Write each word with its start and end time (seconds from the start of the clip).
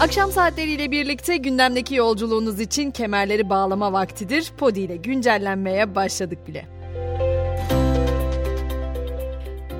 Akşam 0.00 0.32
saatleriyle 0.32 0.90
birlikte 0.90 1.36
gündemdeki 1.36 1.94
yolculuğunuz 1.94 2.60
için 2.60 2.90
kemerleri 2.90 3.50
bağlama 3.50 3.92
vaktidir. 3.92 4.52
Podi 4.58 4.80
ile 4.80 4.96
güncellenmeye 4.96 5.94
başladık 5.94 6.38
bile. 6.48 6.66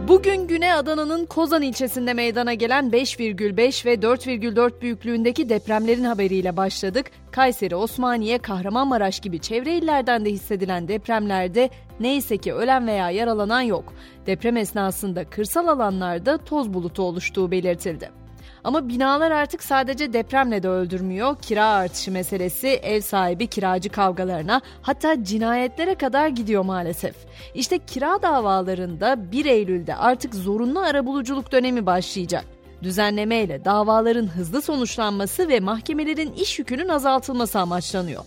Bugün 0.08 0.46
Güney 0.46 0.72
Adana'nın 0.72 1.26
Kozan 1.26 1.62
ilçesinde 1.62 2.14
meydana 2.14 2.54
gelen 2.54 2.90
5,5 2.90 3.86
ve 3.86 3.94
4,4 3.94 4.80
büyüklüğündeki 4.80 5.48
depremlerin 5.48 6.04
haberiyle 6.04 6.56
başladık. 6.56 7.10
Kayseri, 7.30 7.76
Osmaniye, 7.76 8.38
Kahramanmaraş 8.38 9.20
gibi 9.20 9.38
çevre 9.38 9.76
illerden 9.76 10.24
de 10.24 10.30
hissedilen 10.30 10.88
depremlerde 10.88 11.70
neyse 12.00 12.36
ki 12.36 12.54
ölen 12.54 12.86
veya 12.86 13.10
yaralanan 13.10 13.60
yok. 13.60 13.92
Deprem 14.26 14.56
esnasında 14.56 15.24
kırsal 15.24 15.68
alanlarda 15.68 16.38
toz 16.38 16.74
bulutu 16.74 17.02
oluştuğu 17.02 17.50
belirtildi. 17.50 18.23
Ama 18.64 18.88
binalar 18.88 19.30
artık 19.30 19.62
sadece 19.62 20.12
depremle 20.12 20.62
de 20.62 20.68
öldürmüyor. 20.68 21.36
Kira 21.42 21.66
artışı 21.66 22.12
meselesi 22.12 22.68
ev 22.68 23.00
sahibi 23.00 23.46
kiracı 23.46 23.88
kavgalarına 23.88 24.60
hatta 24.82 25.24
cinayetlere 25.24 25.94
kadar 25.94 26.28
gidiyor 26.28 26.64
maalesef. 26.64 27.14
İşte 27.54 27.78
kira 27.78 28.22
davalarında 28.22 29.32
1 29.32 29.44
Eylül'de 29.46 29.94
artık 29.94 30.34
zorunlu 30.34 30.80
arabuluculuk 30.80 31.52
dönemi 31.52 31.86
başlayacak. 31.86 32.44
Düzenlemeyle 32.82 33.64
davaların 33.64 34.26
hızlı 34.26 34.62
sonuçlanması 34.62 35.48
ve 35.48 35.60
mahkemelerin 35.60 36.32
iş 36.32 36.58
yükünün 36.58 36.88
azaltılması 36.88 37.58
amaçlanıyor. 37.58 38.24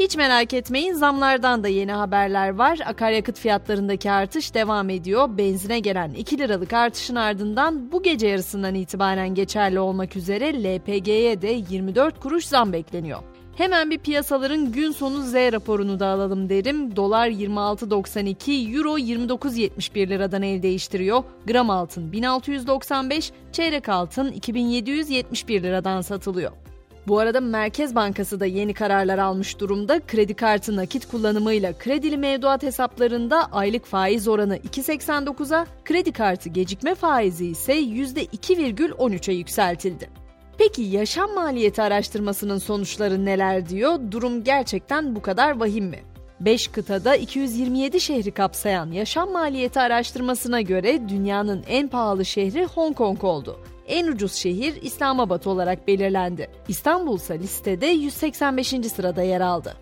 Hiç 0.00 0.16
merak 0.16 0.54
etmeyin 0.54 0.94
zamlardan 0.94 1.64
da 1.64 1.68
yeni 1.68 1.92
haberler 1.92 2.50
var. 2.50 2.78
Akaryakıt 2.86 3.38
fiyatlarındaki 3.38 4.10
artış 4.10 4.54
devam 4.54 4.90
ediyor. 4.90 5.28
Benzine 5.38 5.78
gelen 5.80 6.10
2 6.10 6.38
liralık 6.38 6.72
artışın 6.72 7.14
ardından 7.14 7.92
bu 7.92 8.02
gece 8.02 8.26
yarısından 8.26 8.74
itibaren 8.74 9.34
geçerli 9.34 9.80
olmak 9.80 10.16
üzere 10.16 10.64
LPG'ye 10.64 11.42
de 11.42 11.62
24 11.70 12.20
kuruş 12.20 12.46
zam 12.46 12.72
bekleniyor. 12.72 13.20
Hemen 13.56 13.90
bir 13.90 13.98
piyasaların 13.98 14.72
gün 14.72 14.92
sonu 14.92 15.22
Z 15.22 15.34
raporunu 15.34 16.00
da 16.00 16.06
alalım 16.06 16.48
derim. 16.48 16.96
Dolar 16.96 17.28
26.92, 17.28 18.76
Euro 18.76 18.98
29.71 18.98 20.08
liradan 20.08 20.42
el 20.42 20.62
değiştiriyor. 20.62 21.24
Gram 21.46 21.70
altın 21.70 22.12
1695, 22.12 23.32
çeyrek 23.52 23.88
altın 23.88 24.32
2771 24.32 25.62
liradan 25.62 26.00
satılıyor. 26.00 26.52
Bu 27.10 27.18
arada 27.18 27.40
Merkez 27.40 27.94
Bankası 27.94 28.40
da 28.40 28.46
yeni 28.46 28.74
kararlar 28.74 29.18
almış 29.18 29.60
durumda. 29.60 30.00
Kredi 30.00 30.34
kartı 30.34 30.76
nakit 30.76 31.08
kullanımıyla 31.08 31.72
kredili 31.78 32.16
mevduat 32.16 32.62
hesaplarında 32.62 33.48
aylık 33.52 33.86
faiz 33.86 34.28
oranı 34.28 34.56
2.89'a, 34.56 35.66
kredi 35.84 36.12
kartı 36.12 36.48
gecikme 36.48 36.94
faizi 36.94 37.46
ise 37.46 37.80
%2,13'e 37.80 39.34
yükseltildi. 39.34 40.10
Peki 40.58 40.82
yaşam 40.82 41.34
maliyeti 41.34 41.82
araştırmasının 41.82 42.58
sonuçları 42.58 43.24
neler 43.24 43.68
diyor? 43.68 43.98
Durum 44.10 44.44
gerçekten 44.44 45.16
bu 45.16 45.22
kadar 45.22 45.60
vahim 45.60 45.84
mi? 45.84 45.98
5 46.40 46.68
kıtada 46.68 47.16
227 47.16 48.00
şehri 48.00 48.30
kapsayan 48.30 48.92
yaşam 48.92 49.32
maliyeti 49.32 49.80
araştırmasına 49.80 50.60
göre 50.60 51.08
dünyanın 51.08 51.64
en 51.68 51.88
pahalı 51.88 52.24
şehri 52.24 52.64
Hong 52.64 52.96
Kong 52.96 53.24
oldu 53.24 53.60
en 53.90 54.06
ucuz 54.06 54.32
şehir 54.32 54.82
İslamabad 54.82 55.44
olarak 55.44 55.88
belirlendi. 55.88 56.50
İstanbul 56.68 57.16
ise 57.16 57.38
listede 57.38 57.86
185. 57.86 58.68
sırada 58.68 59.22
yer 59.22 59.40
aldı. 59.40 59.76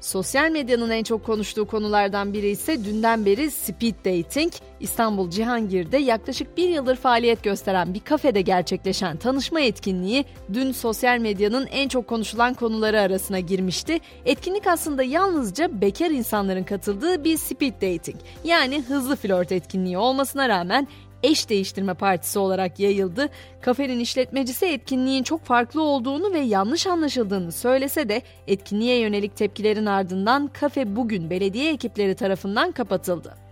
Sosyal 0.00 0.50
medyanın 0.50 0.90
en 0.90 1.02
çok 1.02 1.26
konuştuğu 1.26 1.66
konulardan 1.66 2.32
biri 2.32 2.48
ise 2.48 2.84
dünden 2.84 3.26
beri 3.26 3.50
speed 3.50 3.94
dating. 4.04 4.52
İstanbul 4.80 5.30
Cihangir'de 5.30 5.98
yaklaşık 5.98 6.56
bir 6.56 6.68
yıldır 6.68 6.96
faaliyet 6.96 7.42
gösteren 7.42 7.94
bir 7.94 8.00
kafede 8.00 8.40
gerçekleşen 8.40 9.16
tanışma 9.16 9.60
etkinliği 9.60 10.24
dün 10.52 10.72
sosyal 10.72 11.18
medyanın 11.18 11.66
en 11.66 11.88
çok 11.88 12.06
konuşulan 12.06 12.54
konuları 12.54 13.00
arasına 13.00 13.40
girmişti. 13.40 13.98
Etkinlik 14.24 14.66
aslında 14.66 15.02
yalnızca 15.02 15.80
bekar 15.80 16.10
insanların 16.10 16.64
katıldığı 16.64 17.24
bir 17.24 17.36
speed 17.36 17.74
dating 17.74 18.16
yani 18.44 18.82
hızlı 18.82 19.16
flört 19.16 19.52
etkinliği 19.52 19.98
olmasına 19.98 20.48
rağmen 20.48 20.88
eş 21.22 21.48
değiştirme 21.48 21.94
partisi 21.94 22.38
olarak 22.38 22.80
yayıldı. 22.80 23.28
Kafenin 23.60 24.00
işletmecisi 24.00 24.66
etkinliğin 24.66 25.22
çok 25.22 25.44
farklı 25.44 25.82
olduğunu 25.82 26.32
ve 26.32 26.40
yanlış 26.40 26.86
anlaşıldığını 26.86 27.52
söylese 27.52 28.08
de 28.08 28.22
etkinliğe 28.46 28.98
yönelik 28.98 29.36
tepkilerin 29.36 29.86
ardından 29.86 30.50
kafe 30.52 30.96
bugün 30.96 31.30
belediye 31.30 31.72
ekipleri 31.72 32.14
tarafından 32.14 32.72
kapatıldı. 32.72 33.49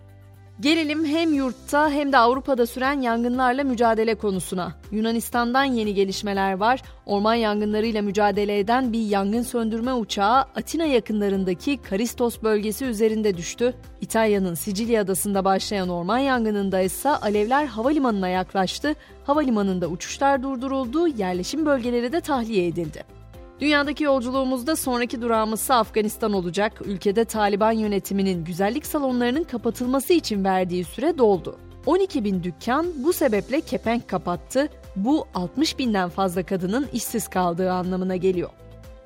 Gelelim 0.61 1.05
hem 1.05 1.35
yurtta 1.35 1.91
hem 1.91 2.13
de 2.13 2.19
Avrupa'da 2.19 2.67
süren 2.67 3.01
yangınlarla 3.01 3.65
mücadele 3.65 4.15
konusuna. 4.15 4.73
Yunanistan'dan 4.91 5.65
yeni 5.65 5.95
gelişmeler 5.95 6.53
var. 6.53 6.83
Orman 7.07 7.35
yangınlarıyla 7.35 8.03
mücadele 8.03 8.59
eden 8.59 8.93
bir 8.93 9.07
yangın 9.07 9.43
söndürme 9.43 9.93
uçağı 9.93 10.37
Atina 10.41 10.85
yakınlarındaki 10.85 11.77
Karistos 11.77 12.43
bölgesi 12.43 12.85
üzerinde 12.85 13.37
düştü. 13.37 13.75
İtalya'nın 14.01 14.55
Sicilya 14.55 15.03
adasında 15.03 15.45
başlayan 15.45 15.89
orman 15.89 16.19
yangınında 16.19 16.81
ise 16.81 17.11
alevler 17.11 17.67
havalimanına 17.67 18.29
yaklaştı. 18.29 18.95
Havalimanında 19.25 19.87
uçuşlar 19.87 20.43
durduruldu, 20.43 21.09
yerleşim 21.09 21.67
bölgeleri 21.67 22.13
de 22.13 22.21
tahliye 22.21 22.67
edildi. 22.67 23.18
Dünyadaki 23.61 24.05
yolculuğumuzda 24.05 24.77
sonraki 24.77 25.23
durağımız 25.23 25.71
Afganistan 25.71 26.33
olacak. 26.33 26.73
Ülkede 26.85 27.25
Taliban 27.25 27.73
yönetiminin 27.73 28.45
güzellik 28.45 28.87
salonlarının 28.87 29.45
kapatılması 29.45 30.13
için 30.13 30.45
verdiği 30.45 30.85
süre 30.85 31.19
doldu. 31.19 31.59
12 31.87 32.25
bin 32.25 32.43
dükkan 32.43 32.87
bu 32.97 33.13
sebeple 33.13 33.61
kepenk 33.61 34.09
kapattı. 34.09 34.69
Bu 34.97 35.27
60 35.35 35.79
binden 35.79 36.09
fazla 36.09 36.43
kadının 36.43 36.89
işsiz 36.93 37.29
kaldığı 37.29 37.73
anlamına 37.73 38.17
geliyor. 38.17 38.51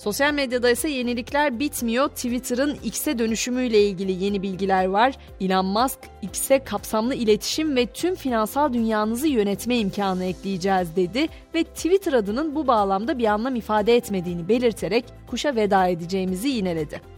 Sosyal 0.03 0.33
medyada 0.33 0.71
ise 0.71 0.89
yenilikler 0.89 1.59
bitmiyor. 1.59 2.09
Twitter'ın 2.09 2.79
X'e 2.85 3.19
dönüşümüyle 3.19 3.83
ilgili 3.83 4.25
yeni 4.25 4.43
bilgiler 4.43 4.85
var. 4.85 5.17
Elon 5.41 5.67
Musk, 5.67 5.99
X'e 6.23 6.65
kapsamlı 6.65 7.15
iletişim 7.15 7.77
ve 7.77 7.87
tüm 7.87 8.15
finansal 8.15 8.73
dünyanızı 8.73 9.29
yönetme 9.29 9.79
imkanı 9.79 10.25
ekleyeceğiz 10.25 10.97
dedi 10.97 11.29
ve 11.55 11.65
Twitter 11.65 12.13
adının 12.13 12.55
bu 12.55 12.67
bağlamda 12.67 13.19
bir 13.19 13.25
anlam 13.25 13.57
ifade 13.57 13.97
etmediğini 13.97 14.49
belirterek 14.49 15.05
kuşa 15.27 15.57
veda 15.57 15.89
edeceğimizi 15.89 16.49
yineledi. 16.49 17.12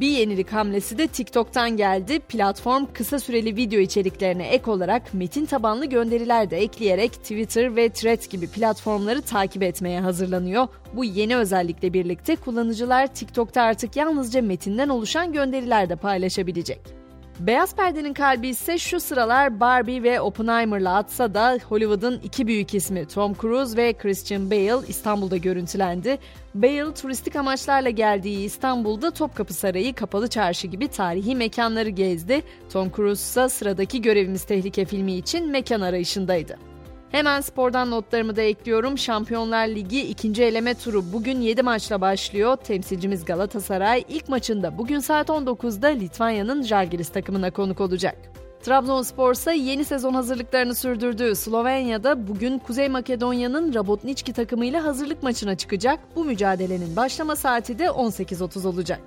Bir 0.00 0.08
yenilik 0.08 0.52
hamlesi 0.52 0.98
de 0.98 1.06
TikTok'tan 1.06 1.76
geldi. 1.76 2.18
Platform 2.18 2.86
kısa 2.94 3.18
süreli 3.18 3.56
video 3.56 3.80
içeriklerine 3.80 4.48
ek 4.48 4.70
olarak 4.70 5.14
metin 5.14 5.46
tabanlı 5.46 5.86
gönderiler 5.86 6.50
de 6.50 6.58
ekleyerek 6.58 7.12
Twitter 7.12 7.76
ve 7.76 7.88
Threads 7.88 8.28
gibi 8.28 8.46
platformları 8.46 9.22
takip 9.22 9.62
etmeye 9.62 10.00
hazırlanıyor. 10.00 10.68
Bu 10.96 11.04
yeni 11.04 11.36
özellikle 11.36 11.92
birlikte 11.92 12.36
kullanıcılar 12.36 13.06
TikTok'ta 13.06 13.62
artık 13.62 13.96
yalnızca 13.96 14.42
metinden 14.42 14.88
oluşan 14.88 15.32
gönderiler 15.32 15.88
de 15.88 15.96
paylaşabilecek. 15.96 17.01
Beyaz 17.40 17.76
perdenin 17.76 18.14
kalbi 18.14 18.48
ise 18.48 18.78
şu 18.78 19.00
sıralar 19.00 19.60
Barbie 19.60 20.02
ve 20.02 20.20
Oppenheimer'la 20.20 20.96
atsa 20.96 21.34
da 21.34 21.58
Hollywood'un 21.68 22.20
iki 22.24 22.46
büyük 22.46 22.74
ismi 22.74 23.08
Tom 23.08 23.34
Cruise 23.34 23.76
ve 23.76 23.92
Christian 23.92 24.50
Bale 24.50 24.86
İstanbul'da 24.88 25.36
görüntülendi. 25.36 26.18
Bale 26.54 26.94
turistik 26.94 27.36
amaçlarla 27.36 27.90
geldiği 27.90 28.44
İstanbul'da 28.44 29.10
Topkapı 29.10 29.54
Sarayı, 29.54 29.94
Kapalı 29.94 30.28
Çarşı 30.28 30.66
gibi 30.66 30.88
tarihi 30.88 31.36
mekanları 31.36 31.88
gezdi. 31.88 32.42
Tom 32.72 32.90
Cruise 32.96 33.22
ise 33.22 33.48
sıradaki 33.48 34.02
Görevimiz 34.02 34.44
Tehlike 34.44 34.84
filmi 34.84 35.12
için 35.12 35.50
mekan 35.50 35.80
arayışındaydı. 35.80 36.71
Hemen 37.12 37.40
spordan 37.40 37.90
notlarımı 37.90 38.36
da 38.36 38.42
ekliyorum. 38.42 38.98
Şampiyonlar 38.98 39.68
Ligi 39.68 40.00
ikinci 40.00 40.44
eleme 40.44 40.74
turu 40.74 41.12
bugün 41.12 41.40
7 41.40 41.62
maçla 41.62 42.00
başlıyor. 42.00 42.56
Temsilcimiz 42.56 43.24
Galatasaray 43.24 44.04
ilk 44.08 44.28
maçında 44.28 44.78
bugün 44.78 44.98
saat 44.98 45.28
19'da 45.28 45.86
Litvanya'nın 45.86 46.62
Žalgiris 46.62 47.08
takımına 47.08 47.50
konuk 47.50 47.80
olacak. 47.80 48.16
Trabzonspor 48.62 49.32
ise 49.32 49.54
yeni 49.54 49.84
sezon 49.84 50.14
hazırlıklarını 50.14 50.74
sürdürdüğü 50.74 51.34
Slovenya'da 51.34 52.28
bugün 52.28 52.58
Kuzey 52.58 52.88
Makedonya'nın 52.88 53.74
Rabotnički 53.74 54.32
takımıyla 54.32 54.84
hazırlık 54.84 55.22
maçına 55.22 55.56
çıkacak. 55.56 56.00
Bu 56.16 56.24
mücadelenin 56.24 56.96
başlama 56.96 57.36
saati 57.36 57.78
de 57.78 57.84
18.30 57.84 58.66
olacak. 58.66 59.00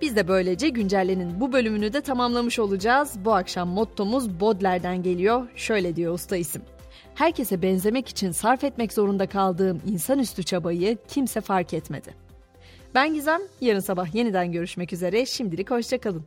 Biz 0.00 0.16
de 0.16 0.28
böylece 0.28 0.68
güncellenin 0.68 1.40
bu 1.40 1.52
bölümünü 1.52 1.92
de 1.92 2.00
tamamlamış 2.00 2.58
olacağız. 2.58 3.14
Bu 3.24 3.34
akşam 3.34 3.68
mottomuz 3.68 4.40
Bodler'den 4.40 5.02
geliyor. 5.02 5.48
Şöyle 5.56 5.96
diyor 5.96 6.14
usta 6.14 6.36
isim 6.36 6.62
herkese 7.16 7.62
benzemek 7.62 8.08
için 8.08 8.30
sarf 8.30 8.64
etmek 8.64 8.92
zorunda 8.92 9.26
kaldığım 9.26 9.82
insanüstü 9.86 10.42
çabayı 10.42 10.98
kimse 11.08 11.40
fark 11.40 11.74
etmedi. 11.74 12.14
Ben 12.94 13.14
Gizem, 13.14 13.40
yarın 13.60 13.80
sabah 13.80 14.14
yeniden 14.14 14.52
görüşmek 14.52 14.92
üzere, 14.92 15.26
şimdilik 15.26 15.70
hoşçakalın. 15.70 16.24